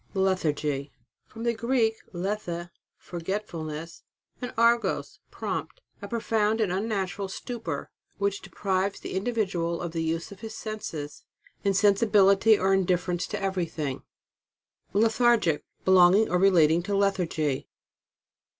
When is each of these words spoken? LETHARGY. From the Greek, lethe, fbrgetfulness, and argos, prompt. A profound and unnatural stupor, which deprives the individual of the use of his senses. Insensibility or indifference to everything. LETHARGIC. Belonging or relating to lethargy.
LETHARGY. 0.15 0.91
From 1.27 1.43
the 1.43 1.53
Greek, 1.53 1.93
lethe, 2.11 2.69
fbrgetfulness, 2.99 4.01
and 4.41 4.51
argos, 4.57 5.19
prompt. 5.29 5.79
A 6.01 6.07
profound 6.07 6.59
and 6.59 6.71
unnatural 6.71 7.27
stupor, 7.27 7.91
which 8.17 8.41
deprives 8.41 8.99
the 8.99 9.13
individual 9.13 9.79
of 9.79 9.91
the 9.91 10.01
use 10.01 10.31
of 10.31 10.39
his 10.39 10.55
senses. 10.55 11.23
Insensibility 11.63 12.57
or 12.57 12.73
indifference 12.73 13.27
to 13.27 13.39
everything. 13.39 14.01
LETHARGIC. 14.93 15.61
Belonging 15.85 16.31
or 16.31 16.39
relating 16.39 16.81
to 16.81 16.95
lethargy. 16.97 17.67